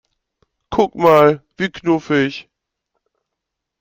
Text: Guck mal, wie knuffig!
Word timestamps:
Guck 0.71 0.95
mal, 0.95 1.29
wie 1.57 1.69
knuffig! 1.71 2.49